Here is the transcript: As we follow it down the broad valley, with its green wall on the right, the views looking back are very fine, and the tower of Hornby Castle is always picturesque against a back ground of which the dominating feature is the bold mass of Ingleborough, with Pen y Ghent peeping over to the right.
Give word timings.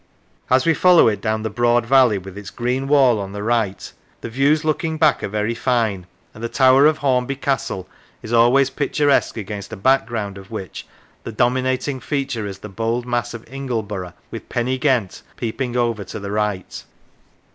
As 0.49 0.65
we 0.65 0.73
follow 0.73 1.07
it 1.07 1.21
down 1.21 1.43
the 1.43 1.49
broad 1.51 1.85
valley, 1.85 2.17
with 2.17 2.35
its 2.35 2.49
green 2.49 2.87
wall 2.87 3.19
on 3.19 3.33
the 3.33 3.43
right, 3.43 3.93
the 4.21 4.31
views 4.31 4.65
looking 4.65 4.97
back 4.97 5.21
are 5.21 5.27
very 5.27 5.53
fine, 5.53 6.07
and 6.33 6.43
the 6.43 6.49
tower 6.49 6.87
of 6.87 6.97
Hornby 6.97 7.35
Castle 7.35 7.87
is 8.23 8.33
always 8.33 8.71
picturesque 8.71 9.37
against 9.37 9.71
a 9.71 9.77
back 9.77 10.07
ground 10.07 10.39
of 10.39 10.49
which 10.49 10.87
the 11.23 11.31
dominating 11.31 11.99
feature 11.99 12.47
is 12.47 12.57
the 12.57 12.67
bold 12.67 13.05
mass 13.05 13.35
of 13.35 13.47
Ingleborough, 13.47 14.13
with 14.31 14.49
Pen 14.49 14.65
y 14.65 14.77
Ghent 14.77 15.21
peeping 15.37 15.77
over 15.77 16.03
to 16.03 16.19
the 16.19 16.31
right. 16.31 16.83